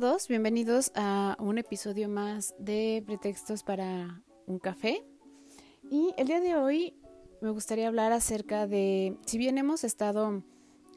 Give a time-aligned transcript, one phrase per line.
[0.00, 5.04] Todos, bienvenidos a un episodio más de Pretextos para un café.
[5.90, 6.94] Y el día de hoy
[7.42, 10.42] me gustaría hablar acerca de, si bien hemos estado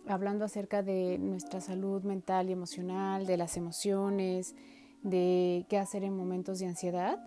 [0.07, 4.55] hablando acerca de nuestra salud mental y emocional, de las emociones,
[5.03, 7.19] de qué hacer en momentos de ansiedad,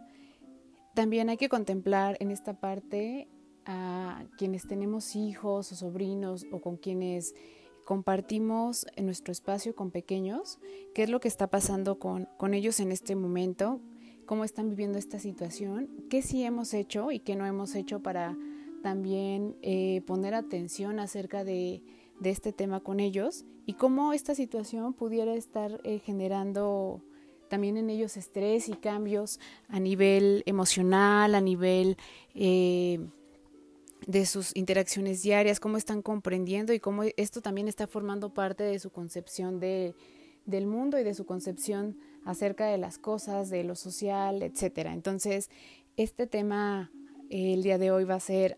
[0.95, 3.29] también hay que contemplar en esta parte
[3.67, 7.35] a quienes tenemos hijos o sobrinos o con quienes
[7.89, 10.59] compartimos en nuestro espacio con pequeños,
[10.95, 13.81] qué es lo que está pasando con, con ellos en este momento,
[14.27, 18.37] cómo están viviendo esta situación, qué sí hemos hecho y qué no hemos hecho para
[18.83, 21.83] también eh, poner atención acerca de,
[22.23, 27.03] este tema con ellos y cómo esta situación pudiera estar eh, generando
[27.49, 31.97] también en ellos estrés y cambios a nivel emocional, a nivel
[32.35, 33.01] eh,
[34.07, 38.79] de sus interacciones diarias, cómo están comprendiendo y cómo esto también está formando parte de
[38.79, 39.95] su concepción de,
[40.45, 44.93] del mundo y de su concepción acerca de las cosas, de lo social, etcétera.
[44.93, 45.51] Entonces,
[45.97, 46.91] este tema
[47.31, 48.57] el día de hoy va a ser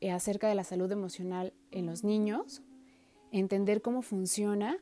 [0.00, 2.62] eh, acerca de la salud emocional en los niños,
[3.32, 4.78] entender cómo funciona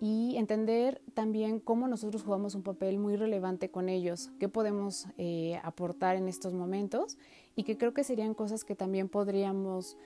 [0.00, 5.58] y entender también cómo nosotros jugamos un papel muy relevante con ellos, qué podemos eh,
[5.62, 7.16] aportar en estos momentos
[7.54, 9.96] y que creo que serían cosas que también podríamos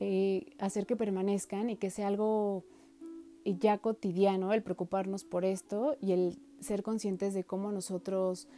[0.00, 2.64] eh, hacer que permanezcan y que sea algo
[3.44, 8.48] ya cotidiano el preocuparnos por esto y el ser conscientes de cómo nosotros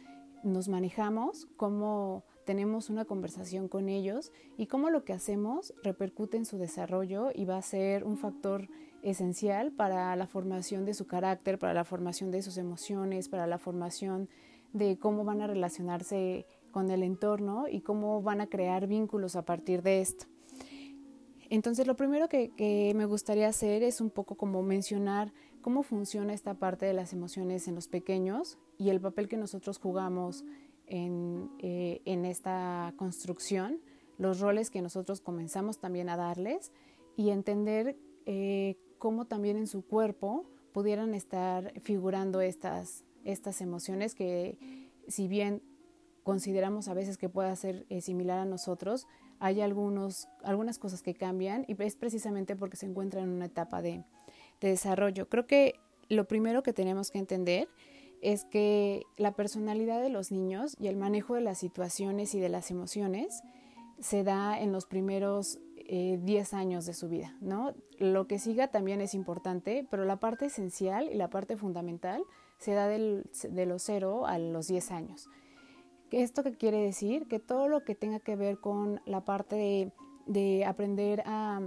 [0.43, 6.45] nos manejamos, cómo tenemos una conversación con ellos y cómo lo que hacemos repercute en
[6.45, 8.69] su desarrollo y va a ser un factor
[9.09, 13.57] esencial para la formación de su carácter, para la formación de sus emociones, para la
[13.57, 14.27] formación
[14.73, 19.43] de cómo van a relacionarse con el entorno y cómo van a crear vínculos a
[19.43, 20.25] partir de esto.
[21.49, 22.51] Entonces lo primero que,
[22.95, 25.31] me gustaría hacer es un poco como mencionar
[25.61, 29.79] cómo funciona esta parte de las emociones en los pequeños y el papel que nosotros
[29.79, 30.43] jugamos
[30.87, 33.79] eh, en, esta construcción,
[34.17, 36.71] los roles que nosotros comenzamos también a darles
[37.15, 44.57] y entender eh, cómo también en su cuerpo pudieran estar figurando estas, estas emociones que
[45.07, 45.61] si bien
[46.23, 49.07] consideramos a veces que pueda ser eh, similar a nosotros,
[49.39, 53.81] hay algunos, algunas cosas que cambian y es precisamente porque se encuentran en una etapa
[53.81, 54.03] de,
[54.59, 55.29] de desarrollo.
[55.29, 55.75] Creo que
[56.09, 57.69] lo primero que tenemos que entender
[58.21, 62.49] es que la personalidad de los niños y el manejo de las situaciones y de
[62.49, 63.41] las emociones
[63.99, 67.73] se da en los primeros 10 eh, años de su vida, ¿no?
[67.97, 72.23] Lo que siga también es importante, pero la parte esencial y la parte fundamental
[72.57, 75.29] se da de los 0 a los 10 años.
[76.11, 77.27] ¿Esto qué quiere decir?
[77.27, 79.91] Que todo lo que tenga que ver con la parte
[80.25, 81.61] de, aprender a,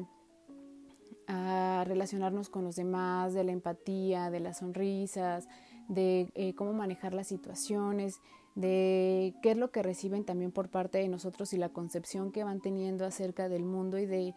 [1.27, 5.49] a relacionarnos con los demás, de la empatía, de las sonrisas,
[5.89, 8.21] de eh, cómo manejar las situaciones,
[8.55, 12.45] de qué es lo que reciben también por parte de nosotros y la concepción que
[12.45, 14.35] van teniendo acerca del mundo y de,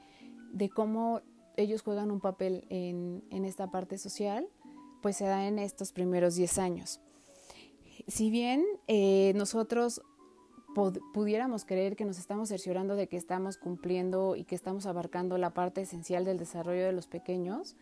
[0.74, 1.22] cómo
[1.57, 4.47] ellos juegan un papel en, esta parte social,
[5.01, 7.01] pues se da en estos primeros 10 años.
[8.07, 10.01] Si bien eh, nosotros
[11.13, 15.53] pudiéramos creer que nos estamos cerciorando de que estamos cumpliendo y que estamos abarcando la
[15.53, 17.75] parte esencial del desarrollo de los pequeños,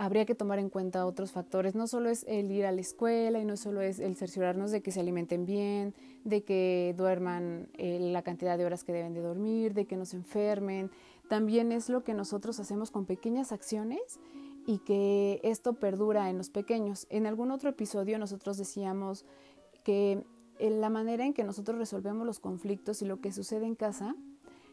[0.00, 1.74] habría que tomar en cuenta otros factores.
[1.74, 4.80] No solo es el ir a la escuela y no solo es el cerciorarnos de
[4.80, 5.94] que se alimenten bien,
[6.24, 10.06] de que duerman eh, la cantidad de horas que deben de dormir, de que no
[10.06, 10.90] se enfermen.
[11.28, 14.20] También es lo que nosotros hacemos con pequeñas acciones
[14.66, 17.06] y que esto perdura en los pequeños.
[17.10, 19.26] En algún otro episodio nosotros decíamos
[19.84, 20.24] que
[20.58, 24.16] la manera en que nosotros resolvemos los conflictos y lo que sucede en casa,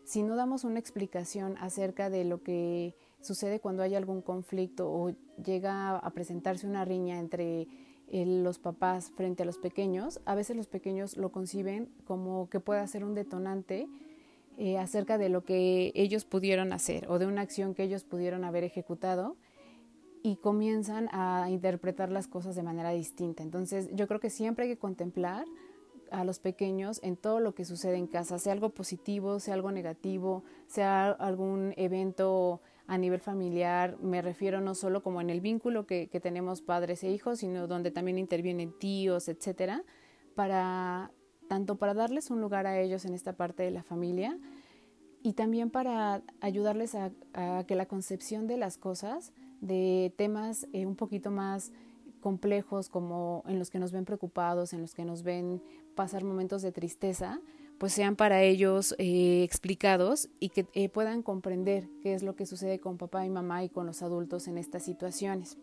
[0.05, 5.11] si no damos una explicación acerca de lo que sucede cuando hay algún conflicto o
[5.43, 7.67] llega a presentarse una riña entre
[8.09, 12.59] eh, los papás frente a los pequeños, a veces los pequeños lo conciben como que
[12.59, 13.87] pueda ser un detonante
[14.57, 18.43] eh, acerca de lo que ellos pudieron hacer o de una acción que ellos pudieron
[18.43, 19.35] haber ejecutado
[20.23, 23.43] y comienzan a interpretar las cosas de manera distinta.
[23.43, 25.45] Entonces yo creo que siempre hay que contemplar
[26.11, 29.71] a los pequeños en todo lo que sucede en casa, sea algo positivo, sea algo
[29.71, 35.85] negativo, sea algún evento a nivel familiar, me refiero no solo como en el vínculo
[35.85, 39.83] que, que tenemos padres e hijos, sino donde también intervienen tíos, etcétera,
[40.35, 41.11] para
[41.47, 44.37] tanto para darles un lugar a ellos en esta parte de la familia
[45.23, 47.11] y también para ayudarles a,
[47.65, 51.71] que la concepción de las cosas, de temas eh, un poquito más
[52.21, 55.61] complejos como en los que nos ven preocupados, en los que nos ven
[55.95, 57.41] pasar momentos de tristeza,
[57.77, 62.45] pues sean para ellos eh, explicados y que eh, puedan comprender qué es lo que
[62.45, 65.57] sucede con papá y mamá y con los adultos en estas situaciones.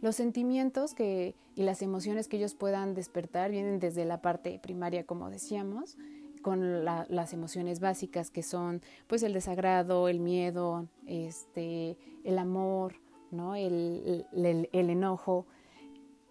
[0.00, 5.04] Los sentimientos que, y las emociones que ellos puedan despertar vienen desde la parte primaria,
[5.04, 5.96] como decíamos,
[6.42, 12.96] con las emociones básicas que son pues el desagrado, el miedo, este, el amor,
[13.30, 13.54] ¿no?
[13.54, 15.46] el, el, enojo.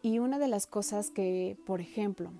[0.02, 2.32] Y una de las cosas que, por ejemplo,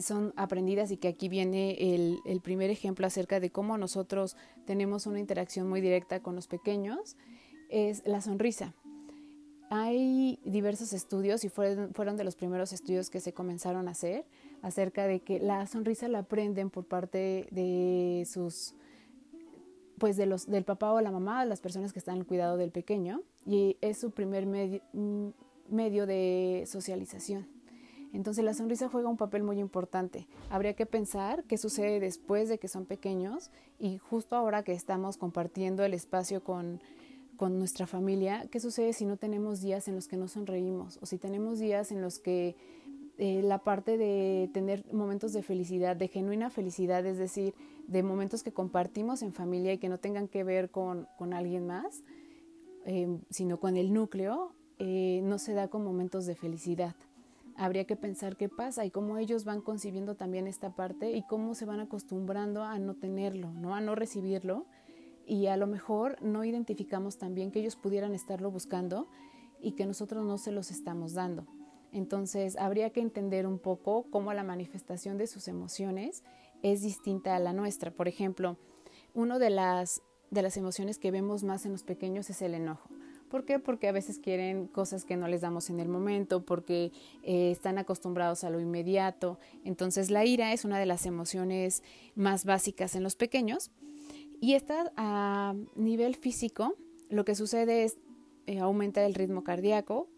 [0.00, 5.20] son aprendidas y que aquí viene el, primer ejemplo acerca de cómo nosotros tenemos una
[5.20, 7.16] interacción muy directa con los pequeños,
[7.68, 8.74] es la sonrisa.
[9.70, 14.24] Hay diversos estudios y fueron, fueron de los primeros estudios que se comenzaron a hacer
[14.62, 18.74] acerca de que la sonrisa la aprenden por parte de sus
[19.98, 22.70] pues de los del papá o la mamá, las personas que están el cuidado del
[22.70, 25.28] pequeño y es su primer medio, mm,
[25.68, 27.57] medio de socialización.
[28.12, 30.26] Entonces la sonrisa juega un papel muy importante.
[30.50, 35.16] Habría que pensar qué sucede después de que son pequeños y justo ahora que estamos
[35.16, 36.80] compartiendo el espacio con
[37.38, 40.98] con nuestra familia, ¿qué sucede si no tenemos días en los que no sonreímos?
[41.00, 42.56] O si tenemos días en los que
[43.16, 47.54] eh, la parte de tener momentos de felicidad, de genuina felicidad, es decir,
[47.86, 51.66] de momentos que compartimos en familia y que no tengan que ver con, con alguien
[51.66, 52.02] más,
[52.84, 56.96] em, sino con el núcleo, eh, no se da con momentos de felicidad.
[57.58, 61.56] Habría que pensar qué pasa y cómo ellos van concibiendo también esta parte y cómo
[61.56, 63.74] se van acostumbrando a no tenerlo, ¿no?
[63.74, 64.66] a no recibirlo
[65.26, 69.08] y a lo mejor no identificamos también que ellos pudieran estarlo buscando
[69.60, 71.46] y que nosotros no se los estamos dando.
[71.92, 76.22] Entonces, habría que entender un poco cómo la manifestación de sus emociones
[76.62, 77.90] es distinta a la nuestra.
[77.90, 78.56] Por ejemplo,
[79.14, 80.00] una de las,
[80.30, 82.88] de las emociones que vemos más en los pequeños es el enojo.
[83.28, 83.58] ¿Por qué?
[83.58, 86.92] Porque a veces quieren cosas que no les damos en el momento, porque
[87.22, 89.38] eh, están acostumbrados a lo inmediato.
[89.64, 91.82] Entonces la ira es una de las emociones
[92.14, 93.70] más básicas en los pequeños
[94.40, 96.74] y esta a nivel físico,
[97.08, 97.96] lo que sucede es
[98.46, 100.08] eh, aumenta el ritmo cardíaco,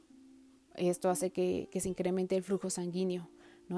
[0.76, 3.28] esto hace que, se incremente el flujo sanguíneo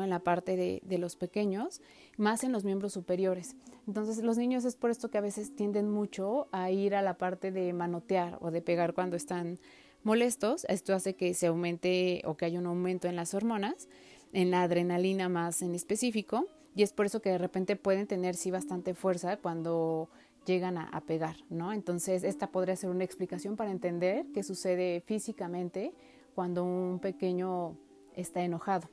[0.01, 1.81] en la parte de, de, los pequeños,
[2.17, 3.57] más en los miembros superiores.
[3.89, 7.19] Entonces los niños es por esto que a veces tienden mucho a ir a la
[7.19, 9.59] parte de manotear o de pegar cuando están
[10.05, 10.65] molestos.
[10.69, 13.89] Esto hace que se aumente o que haya un aumento en las hormonas,
[14.33, 18.35] en la adrenalina más en específico, y es por eso que de repente pueden tener
[18.35, 20.09] sí bastante fuerza cuando
[20.47, 21.73] llegan a, pegar, ¿no?
[21.73, 25.93] Entonces, esta podría ser una explicación para entender qué sucede físicamente
[26.35, 27.77] cuando un pequeño
[28.17, 28.89] está enojado.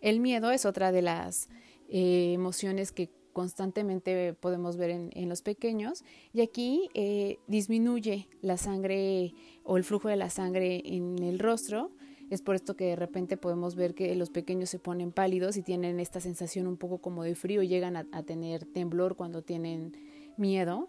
[0.00, 1.48] El miedo es otra de las
[1.88, 9.34] eh, emociones que constantemente podemos ver en, los pequeños y aquí eh, disminuye la sangre
[9.64, 11.90] o el flujo de la sangre en el rostro.
[12.30, 15.62] Es por esto que de repente podemos ver que los pequeños se ponen pálidos y
[15.62, 19.92] tienen esta sensación un poco como de frío, llegan a tener temblor cuando tienen
[20.36, 20.88] miedo,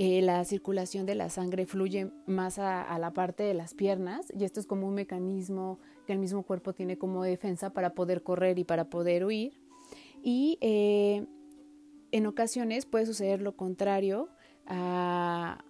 [0.00, 4.44] eh, la circulación de la sangre fluye más a, la parte de las piernas y
[4.44, 8.58] esto es como un mecanismo que el mismo cuerpo tiene como defensa para poder correr
[8.58, 9.60] y para poder huir.
[10.22, 11.26] Y eh,
[12.12, 14.30] en ocasiones puede suceder lo contrario
[14.66, 15.62] a,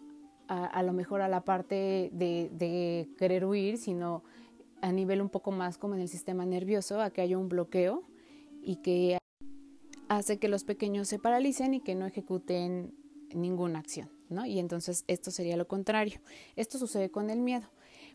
[0.47, 4.23] a, lo mejor a la parte de, de, querer huir, sino
[4.80, 8.04] a nivel un poco más como en el sistema nervioso, a que haya un bloqueo
[8.62, 9.18] y que
[10.09, 12.95] hace que los pequeños se paralicen y que no ejecuten
[13.35, 14.47] ninguna acción, ¿no?
[14.47, 16.21] Y entonces esto sería lo contrario.
[16.54, 17.68] Esto sucede con el miedo.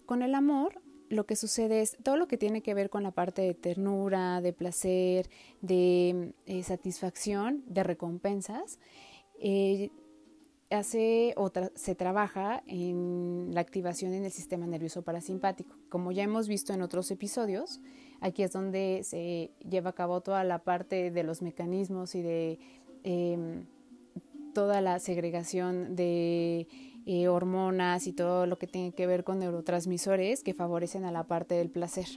[0.05, 0.81] Con el amor,
[1.13, 4.41] lo que sucede es todo lo que tiene que ver con la parte de ternura,
[4.41, 5.29] de placer,
[5.61, 8.79] de eh, satisfacción, de recompensas,
[9.39, 9.89] eh,
[10.69, 15.75] hace otra, se trabaja en la activación en el sistema nervioso parasimpático.
[15.89, 17.79] Como ya hemos visto en otros episodios,
[18.23, 22.57] Aquí es donde se lleva a cabo toda la parte de los mecanismos y de
[23.03, 23.65] em,
[24.53, 26.69] toda la segregación de
[27.05, 31.25] eh, hormonas y todo lo que tiene que ver con neurotransmisores que favorecen a la
[31.25, 32.07] parte del placer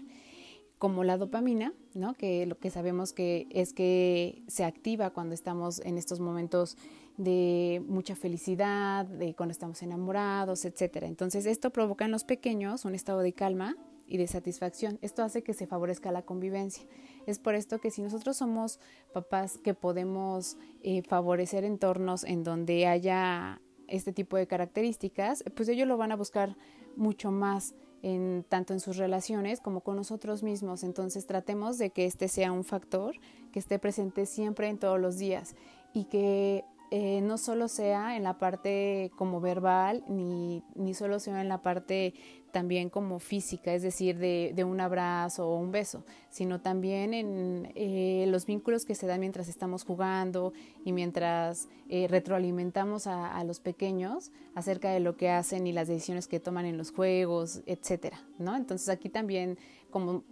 [0.79, 2.15] como la dopamina, ¿no?
[2.15, 6.77] que lo que sabemos que es que se activa cuando estamos en estos momentos
[7.17, 11.05] de mucha felicidad, de cuando estamos enamorados, etc.
[11.05, 13.77] Entonces esto provoca en los pequeños un estado de calma
[14.07, 14.99] y de satisfacción.
[15.01, 16.85] Esto hace que se favorezca la convivencia.
[17.27, 18.79] Es por esto que si nosotros somos
[19.15, 25.89] papás que podemos eh, favorecer entornos en donde haya este tipo de características, pues ellos
[25.89, 26.57] lo van a buscar
[26.97, 30.83] mucho más en, tanto en sus relaciones como con nosotros mismos.
[30.83, 33.15] Entonces tratemos de que este sea un factor
[33.53, 35.55] que esté presente siempre en todos los días
[35.93, 41.41] y que eh, no solo sea en la parte como verbal, ni, ni solo sea
[41.41, 42.15] en la parte
[42.57, 48.25] también como física, es decir, de, un abrazo o un beso, sino también en eh,
[48.29, 54.33] los vínculos que se dan mientras estamos jugando y mientras eh, retroalimentamos a, los pequeños
[54.55, 58.57] acerca de lo que hacen y las decisiones que toman en los juegos, etcétera, ¿no?
[58.57, 59.59] Entonces aquí también
[59.91, 60.25] como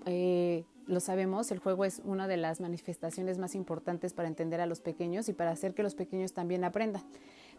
[0.87, 4.81] lo sabemos, el juego es una de las manifestaciones más importantes para entender a los
[4.81, 7.02] pequeños y para hacer que los pequeños también aprendan.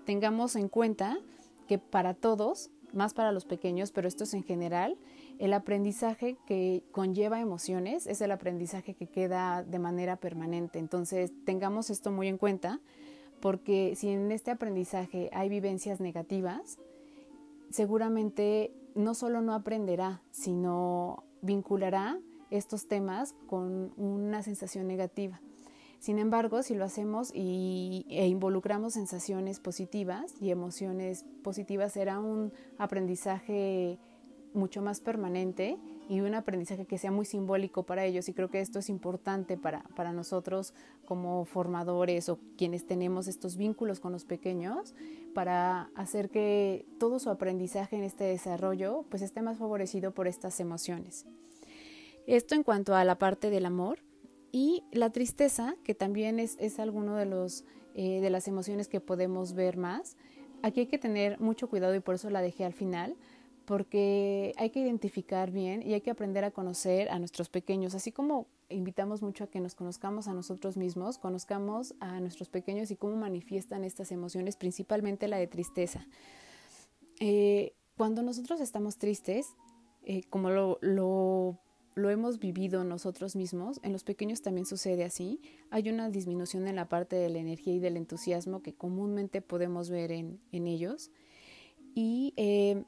[0.05, 1.19] Tengamos en cuenta
[1.67, 4.97] que para todos, más para los pequeños, pero esto es en general,
[5.39, 10.79] el aprendizaje que conlleva emociones es el aprendizaje que queda de manera permanente.
[10.79, 12.79] Entonces, tengamos esto muy en cuenta,
[13.41, 16.79] porque si en este aprendizaje hay vivencias negativas,
[17.69, 22.17] seguramente no solo no aprenderá, sino vinculará
[22.49, 25.41] estos temas con una sensación negativa.
[25.99, 32.53] Sin embargo, si lo hacemos y, e involucramos sensaciones positivas y emociones positivas, será un
[32.77, 33.97] aprendizaje
[34.53, 38.29] mucho más permanente y un aprendizaje que sea muy simbólico para ellos.
[38.29, 40.73] Y creo que esto es importante para, para nosotros
[41.05, 44.93] como formadores o quienes tenemos estos vínculos con los pequeños,
[45.33, 50.59] para hacer que todo su aprendizaje en este desarrollo pues esté más favorecido por estas
[50.59, 51.25] emociones.
[52.27, 53.99] Esto en cuanto a la parte del amor
[54.55, 59.01] y la tristeza, que también es, es alguno de, los, eh, de las emociones que
[59.01, 60.15] podemos ver más.
[60.63, 63.17] Aquí hay que tener mucho cuidado y por eso la dejé al final,
[63.65, 68.13] porque hay que identificar bien y hay que aprender a conocer a nuestros pequeños, así
[68.13, 72.95] como invitamos mucho a que nos conozcamos a nosotros mismos, conozcamos a nuestros pequeños y
[72.95, 76.07] cómo manifiestan estas emociones, principalmente la de tristeza.
[77.19, 79.53] Eh, cuando nosotros estamos tristes,
[80.03, 81.59] eh, como lo, lo
[81.95, 85.41] lo hemos vivido nosotros mismos, en los pequeños también sucede así.
[85.71, 89.89] Hay una disminución en la parte de la energía y del entusiasmo que comúnmente podemos
[89.89, 91.09] ver en, en ellos.
[91.95, 92.83] Y eh,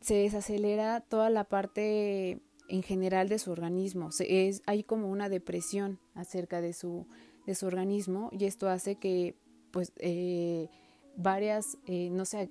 [0.00, 4.10] se desacelera toda la parte en general de su organismo.
[4.18, 7.06] es, hay como una depresión acerca de su,
[7.46, 9.36] de su organismo y esto hace que
[9.70, 10.68] pues eh,
[11.16, 12.50] varias, eh, no sé,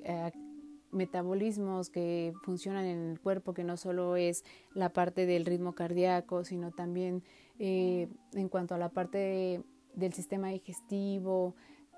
[0.91, 6.43] metabolismos que funcionan en el cuerpo, que no solo es la parte del ritmo cardíaco,
[6.43, 7.23] sino también
[7.59, 9.63] eh, en cuanto a la parte
[9.95, 11.55] del sistema digestivo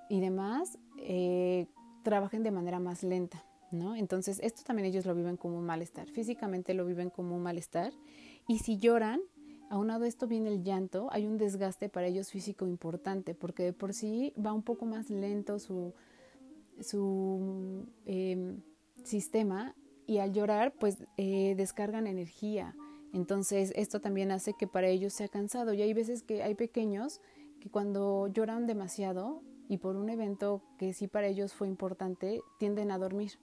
[0.09, 1.67] y demás, eh,
[2.03, 3.43] trabajen de manera más lenta.
[3.71, 3.95] ¿no?
[3.95, 6.07] Entonces, esto también ellos lo viven como un malestar.
[6.07, 7.93] Físicamente lo viven como un malestar.
[8.47, 9.19] Y si lloran,
[9.69, 13.73] aunado a esto viene el llanto, hay un desgaste para ellos físico importante, porque de
[13.73, 15.93] por sí va un poco más lento su,
[16.81, 18.57] su eh,
[19.03, 19.75] sistema
[20.07, 22.75] y al llorar pues eh, descargan energía.
[23.13, 27.21] Entonces esto también hace que para ellos sea cansado y hay veces que hay pequeños
[27.59, 32.91] que cuando lloran demasiado y por un evento que sí para ellos fue importante tienden
[32.91, 33.39] a dormir.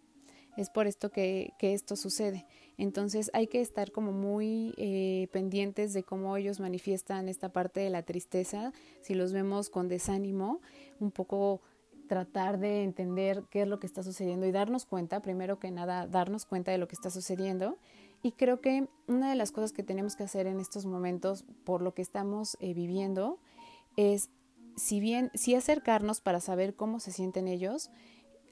[0.56, 2.46] Es por esto que, que esto sucede.
[2.78, 7.90] Entonces hay que estar como muy eh, pendientes de cómo ellos manifiestan esta parte de
[7.90, 8.72] la tristeza.
[9.02, 10.60] Si los vemos con desánimo,
[10.98, 11.60] un poco
[12.06, 16.06] tratar de entender qué es lo que está sucediendo y darnos cuenta, primero que nada,
[16.06, 17.76] darnos cuenta de lo que está sucediendo.
[18.22, 21.82] Y creo que una de las cosas que tenemos que hacer en estos momentos por
[21.82, 23.38] lo que estamos eh, viviendo
[23.96, 24.30] es,
[24.76, 27.90] si bien, sí acercarnos para saber cómo se sienten ellos,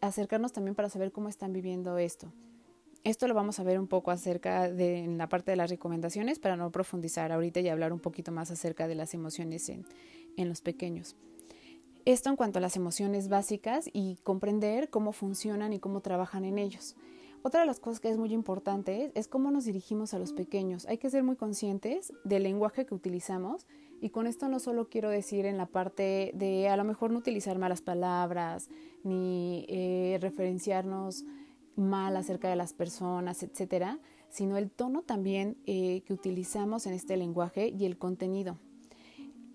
[0.01, 2.33] acercarnos también para saber cómo están viviendo esto.
[3.05, 6.39] Esto lo vamos a ver un poco acerca de en la parte de las recomendaciones
[6.39, 9.85] para no profundizar ahorita y hablar un poquito más acerca de las emociones en,
[10.37, 11.17] en los pequeños.
[12.07, 16.59] Esto en cuanto a las emociones básicas y comprender cómo funcionan y cómo trabajan en
[16.59, 16.97] ellos.
[17.41, 20.85] Otra de las cosas que es muy importante es cómo nos dirigimos a los pequeños.
[20.85, 23.67] Hay que ser muy conscientes del lenguaje que utilizamos
[24.03, 27.21] y con esto no solo quiero decir en la parte de a lo mejor no
[27.21, 28.69] utilizar malas palabras
[29.03, 31.25] ni eh, referenciarnos
[31.75, 37.17] mal acerca de las personas, etcétera, sino el tono también eh, que utilizamos en este
[37.17, 38.59] lenguaje y el contenido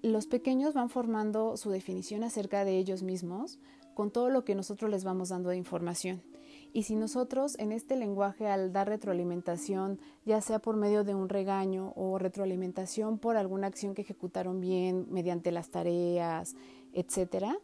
[0.02, 3.60] los pequeños van formando su definición acerca de ellos mismos
[3.94, 6.24] con todo lo que nosotros les vamos dando de información.
[6.72, 11.28] Y si nosotros en este lenguaje al dar retroalimentación, ya sea por medio de un
[11.28, 16.56] regaño o retroalimentación por alguna acción que ejecutaron bien mediante las tareas,
[16.94, 17.58] etcétera,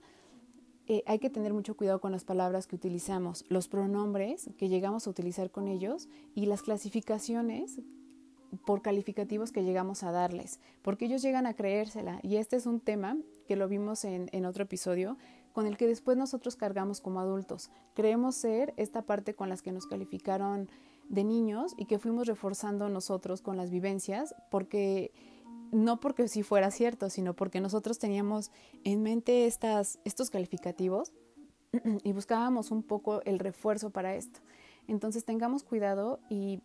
[0.87, 5.07] eh, hay que tener mucho cuidado con las palabras que utilizamos, los pronombres que llegamos
[5.07, 7.79] a utilizar con ellos y las clasificaciones
[8.57, 12.19] por calificativos que llegamos a darles, porque ellos llegan a creérsela.
[12.23, 15.17] Y este es un tema que lo vimos en, otro episodio,
[15.53, 17.69] con el que después nosotros cargamos como adultos.
[17.93, 20.69] Creemos ser esta parte con las que nos calificaron
[21.09, 25.11] de niños y que fuimos reforzando nosotros con las vivencias, porque
[25.71, 28.51] no porque sí fuera cierto, sino porque nosotros teníamos
[28.83, 31.11] en mente estas, estos calificativos
[32.03, 34.39] y buscábamos un poco el refuerzo para esto.
[34.87, 36.61] Entonces tengamos cuidado y,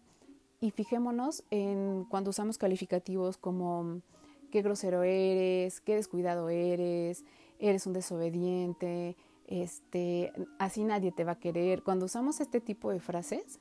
[0.61, 4.03] y fijémonos en cuando usamos calificativos como
[4.51, 7.25] qué grosero eres, qué descuidado eres,
[7.59, 11.83] eres un desobediente, este, así nadie te va a querer.
[11.83, 13.59] Cuando usamos este tipo de frases,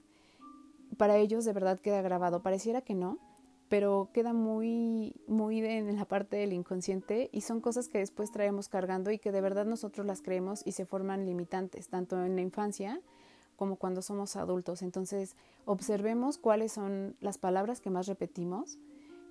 [0.98, 2.42] para ellos de verdad queda grabado.
[2.42, 3.18] Pareciera que no,
[3.70, 8.68] pero queda muy, muy en la parte del inconsciente y son cosas que después traemos
[8.68, 12.42] cargando y que de verdad nosotros las creemos y se forman limitantes, tanto en la
[12.42, 13.00] infancia
[13.60, 14.82] como cuando somos adultos.
[14.82, 15.36] Entonces,
[15.66, 18.80] observemos cuáles son las palabras que más repetimos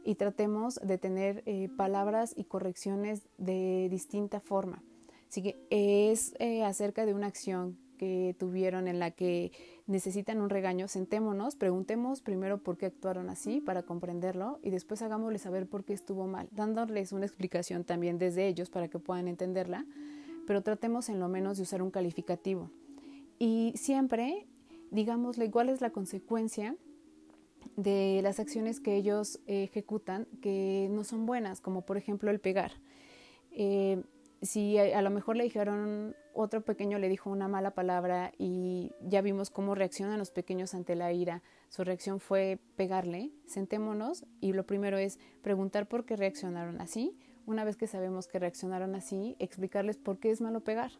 [0.04, 4.82] y tratemos de tener eh, palabras y correcciones de distinta forma.
[5.30, 9.50] Así que es eh, acerca de una acción que tuvieron en la que
[9.86, 15.40] necesitan un regaño, sentémonos, preguntemos primero por qué actuaron así para comprenderlo y después hagámosles
[15.40, 19.86] saber por qué estuvo mal, dándoles una explicación también desde ellos para que puedan entenderla,
[20.46, 22.70] pero tratemos en lo menos de usar un calificativo.
[23.38, 24.46] Y siempre,
[24.90, 26.76] digámosle, cuál es la consecuencia
[27.76, 32.72] de las acciones que ellos ejecutan que no son buenas, como por ejemplo el pegar.
[33.52, 34.02] Eh,
[34.42, 39.20] si a, lo mejor le dijeron, otro pequeño le dijo una mala palabra y ya
[39.20, 44.64] vimos cómo reaccionan los pequeños ante la ira, su reacción fue pegarle, sentémonos y lo
[44.64, 47.16] primero es preguntar por qué reaccionaron así.
[47.46, 50.92] Una vez que sabemos que reaccionaron así, explicarles por qué es malo pegar.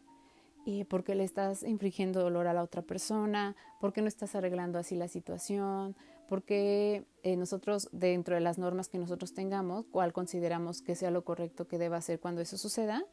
[0.65, 4.35] Y por qué le estás infligiendo dolor a la otra persona, por qué no estás
[4.35, 5.95] arreglando así la situación,
[6.27, 11.09] por qué eh, nosotros, dentro de las normas que nosotros tengamos, cuál consideramos que sea
[11.09, 13.03] lo correcto que deba hacer cuando eso suceda,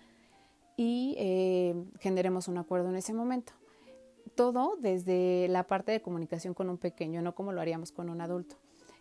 [0.77, 3.55] y eh, generemos un acuerdo en ese momento.
[4.35, 8.21] Todo desde la parte de comunicación con un pequeño, no como lo haríamos con un
[8.21, 8.57] adulto.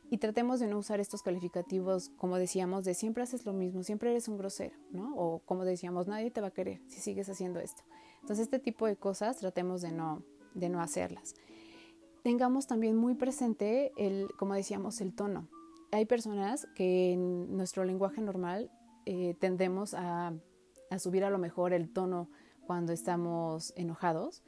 [0.09, 4.11] Y tratemos de no usar estos calificativos, como decíamos, de siempre haces lo mismo, siempre
[4.11, 5.15] eres un grosero, ¿no?
[5.17, 7.83] O como decíamos, nadie te va a querer si sigues haciendo esto.
[8.25, 11.35] Entonces, este tipo de cosas tratemos de no, de no hacerlas.
[12.23, 15.47] Tengamos también muy presente, el, como decíamos, el tono.
[15.91, 18.71] Hay personas que en nuestro lenguaje normal
[19.05, 20.33] eh, tendemos a
[20.89, 22.29] a subir a lo mejor el tono
[22.65, 24.43] cuando estamos enojados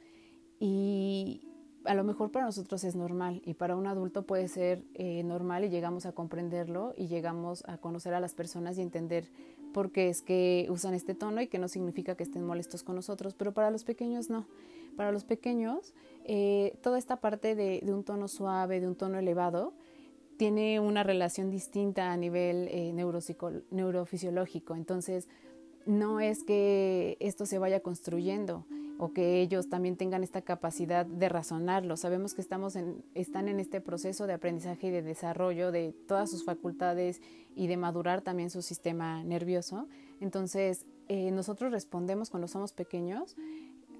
[0.58, 1.42] y
[1.84, 5.64] a lo mejor para nosotros es normal y para un adulto puede ser eh, normal
[5.64, 9.30] y llegamos a comprenderlo y llegamos a conocer a las personas y entender
[9.78, 12.96] por qué es que usan este tono y que no significa que estén molestos con
[12.96, 14.44] nosotros, pero para los pequeños no.
[14.96, 19.72] Para los pequeños, eh, toda esta parte de, un tono suave, de un tono elevado,
[20.36, 22.92] tiene una relación distinta a nivel eh,
[23.70, 24.74] neurofisiológico.
[24.74, 25.28] Entonces,
[25.86, 28.66] no es que esto se vaya construyendo
[28.98, 31.96] o que ellos también tengan esta capacidad de razonarlo.
[31.96, 36.30] Sabemos que estamos en, están en este proceso de aprendizaje y de desarrollo de todas
[36.30, 37.22] sus facultades
[37.54, 39.86] y de madurar también su sistema nervioso.
[40.20, 43.36] Entonces, eh, nosotros respondemos cuando somos pequeños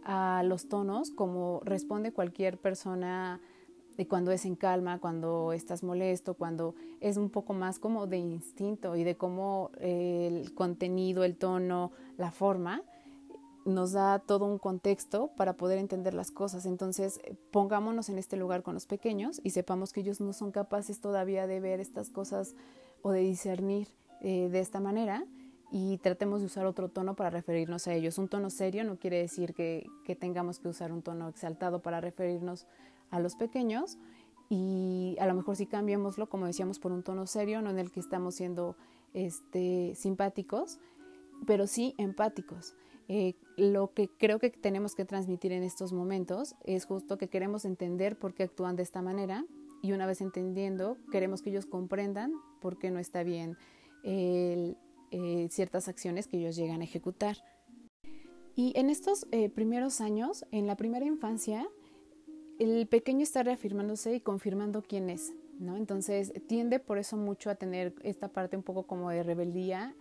[0.05, 3.41] a los tonos como responde cualquier persona
[3.97, 8.19] de cuando es en calma, cuando estás molesto, cuando es un poco más como de
[8.19, 12.83] instinto y de cómo el contenido, el tono, la forma
[13.69, 16.67] nos da todo un contexto para poder entender las cosas.
[16.67, 21.01] Entonces, pongámonos en este lugar con los pequeños y sepamos que ellos no son capaces
[21.01, 22.55] todavía de ver estas cosas
[23.03, 23.89] o de discernir
[24.21, 25.25] eh, de esta manera
[25.71, 28.19] y tratemos de usar otro tono para referirnos a ellos.
[28.19, 29.87] Un tono serio no quiere decir que,
[30.19, 32.67] tengamos que usar un tono exaltado para referirnos
[33.11, 33.99] a los pequeños
[34.49, 37.91] y a lo mejor si cambiémoslo, como decíamos, por un tono serio, no en el
[37.91, 38.77] que estamos siendo
[39.13, 40.79] este, simpáticos,
[41.47, 42.75] pero sí empáticos.
[43.09, 47.65] Eh, lo que creo que tenemos que transmitir en estos momentos es justo que queremos
[47.65, 49.47] entender por qué actúan de esta manera
[49.83, 53.57] y una vez entendiendo, queremos que ellos comprendan por qué no está bien
[54.03, 54.75] eh,
[55.51, 57.39] ciertas acciones que ellos llegan a ejecutar.
[58.55, 61.69] Y en estos eh, primeros años, en la primera infancia,
[62.59, 65.77] el pequeño está reafirmándose y confirmando quién es, ¿no?
[65.77, 69.95] Entonces tiende por eso mucho a tener esta parte un poco como de rebeldía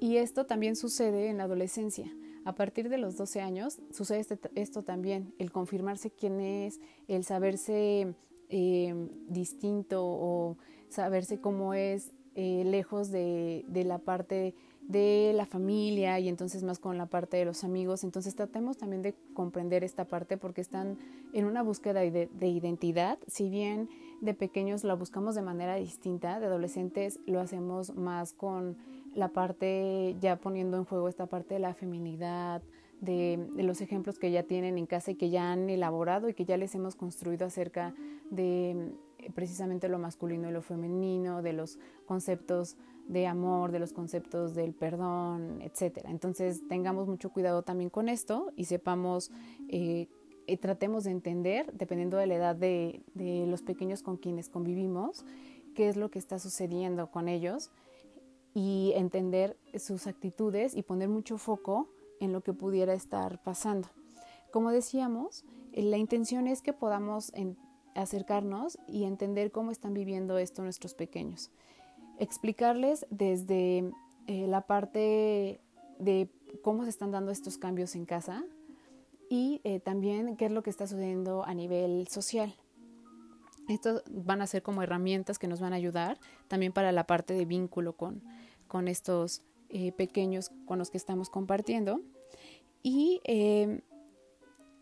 [0.00, 2.10] y esto también sucede en la adolescencia.
[2.44, 7.24] A partir de los 12 años sucede este, esto también, el confirmarse quién es, el
[7.24, 8.14] saberse
[8.48, 10.56] eh, distinto o
[10.88, 14.54] saberse cómo es eh, lejos de, de la parte
[14.88, 18.04] de la familia y entonces más con la parte de los amigos.
[18.04, 20.98] Entonces tratemos también de comprender esta parte porque están
[21.34, 23.18] en una búsqueda de, identidad.
[23.26, 23.90] Si bien
[24.22, 28.78] de pequeños la buscamos de manera distinta, de adolescentes lo hacemos más con
[29.14, 32.62] la parte, ya poniendo en juego esta parte de la feminidad,
[33.00, 36.44] de, los ejemplos que ya tienen en casa y que ya han elaborado y que
[36.44, 37.94] ya les hemos construido acerca
[38.30, 43.92] de eh, precisamente lo masculino y lo femenino, de los conceptos de amor, de los
[43.92, 46.10] conceptos del perdón, etcétera.
[46.10, 49.30] Entonces tengamos mucho cuidado también con esto y sepamos,
[49.68, 50.08] eh,
[50.46, 55.24] y tratemos de entender, dependiendo de la edad de, de los pequeños con quienes convivimos,
[55.74, 57.70] qué es lo que está sucediendo con ellos
[58.54, 61.88] y entender sus actitudes y poner mucho foco
[62.20, 63.88] en lo que pudiera estar pasando.
[64.50, 67.32] Como decíamos, eh, la intención es que podamos
[67.94, 71.50] acercarnos y entender cómo están viviendo esto nuestros pequeños.
[72.18, 73.92] Explicarles desde
[74.26, 75.60] eh, la parte
[75.98, 76.28] de
[76.62, 78.44] cómo se están dando estos cambios en casa
[79.28, 82.54] y eh, también qué es lo que está sucediendo a nivel social.
[83.68, 87.34] Estos van a ser como herramientas que nos van a ayudar también para la parte
[87.34, 88.22] de vínculo con,
[88.66, 92.00] con estos eh, pequeños con los que estamos compartiendo.
[92.82, 93.80] Y em,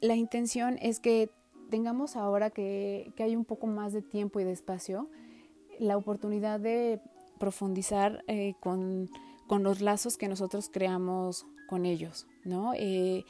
[0.00, 1.30] la intención es que
[1.70, 5.10] tengamos ahora que, que, hay un poco más de tiempo y de espacio,
[5.80, 7.00] la oportunidad de
[7.38, 9.10] profundizar eh, con,
[9.46, 12.72] con, los lazos que nosotros creamos con ellos, ¿no?
[12.74, 13.24] Eh,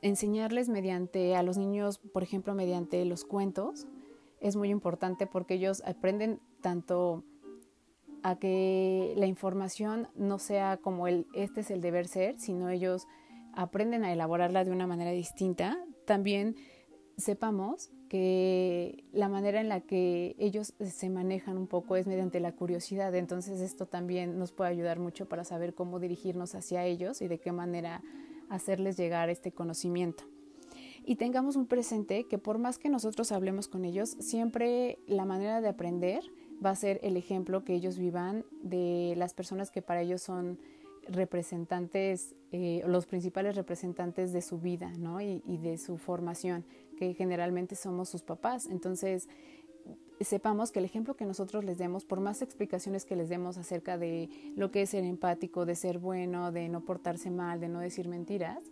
[0.00, 3.86] enseñarles mediante a los niños, por ejemplo, mediante los cuentos,
[4.42, 7.24] es muy importante porque ellos aprenden tanto
[8.22, 13.06] a que la información no sea como el este es el deber ser, sino ellos
[13.54, 15.78] aprenden a elaborarla de una manera distinta.
[16.06, 16.56] También
[17.16, 22.52] sepamos que la manera en la que ellos se manejan un poco es mediante la
[22.52, 27.28] curiosidad, entonces esto también nos puede ayudar mucho para saber cómo dirigirnos hacia ellos y
[27.28, 28.02] de qué manera
[28.50, 30.24] hacerles llegar este conocimiento.
[31.04, 35.60] Y tengamos un presente que por más que nosotros hablemos con ellos, siempre la manera
[35.60, 36.22] de aprender
[36.64, 40.58] va a ser el ejemplo que ellos vivan de las personas que para ellos son
[41.08, 45.20] representantes, eh, los principales representantes de su vida ¿no?
[45.20, 46.64] y, de su formación,
[46.96, 48.66] que generalmente somos sus papás.
[48.66, 49.28] Entonces,
[50.20, 53.98] sepamos que el ejemplo que nosotros les demos, por más explicaciones que les demos acerca
[53.98, 57.80] de lo que es ser empático, de ser bueno, de no portarse mal, de no
[57.80, 58.62] decir mentiras,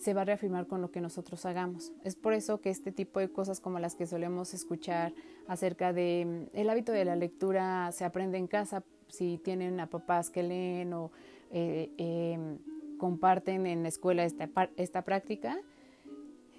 [0.00, 1.92] se va a reafirmar con lo que nosotros hagamos.
[2.04, 5.12] Es por eso que este tipo de cosas como las que solemos escuchar
[5.46, 9.88] acerca de mm, el hábito de la lectura se aprende en casa si tienen a
[9.88, 11.10] papás que leen o
[11.50, 12.58] eh, em,
[12.96, 15.58] comparten en la escuela esta, esta práctica,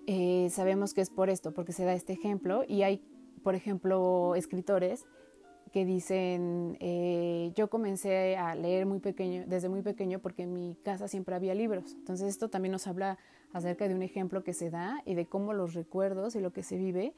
[0.05, 3.01] eh, sabemos que es por esto, porque se da este ejemplo y hay,
[3.43, 5.05] por ejemplo, escritores
[5.71, 10.75] que dicen, eh, yo comencé a leer muy pequeño, desde muy pequeño porque en mi
[10.83, 11.93] casa siempre había libros.
[11.93, 13.17] Entonces esto también nos habla
[13.53, 16.63] acerca de un ejemplo que se da y de cómo los recuerdos y lo que
[16.63, 17.13] se vive